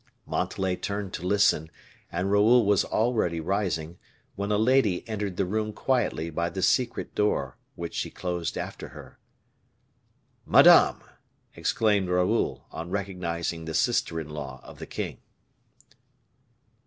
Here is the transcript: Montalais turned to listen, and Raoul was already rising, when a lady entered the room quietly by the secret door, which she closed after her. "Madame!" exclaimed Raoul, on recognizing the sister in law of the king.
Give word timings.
Montalais 0.25 0.77
turned 0.77 1.13
to 1.13 1.27
listen, 1.27 1.69
and 2.11 2.31
Raoul 2.31 2.65
was 2.65 2.83
already 2.83 3.39
rising, 3.39 3.99
when 4.35 4.51
a 4.51 4.57
lady 4.57 5.07
entered 5.07 5.37
the 5.37 5.45
room 5.45 5.73
quietly 5.73 6.31
by 6.31 6.49
the 6.49 6.63
secret 6.63 7.13
door, 7.13 7.55
which 7.75 7.93
she 7.93 8.09
closed 8.09 8.57
after 8.57 8.87
her. 8.87 9.19
"Madame!" 10.43 11.03
exclaimed 11.55 12.09
Raoul, 12.09 12.65
on 12.71 12.89
recognizing 12.89 13.65
the 13.65 13.75
sister 13.75 14.19
in 14.19 14.29
law 14.31 14.59
of 14.63 14.79
the 14.79 14.87
king. 14.87 15.19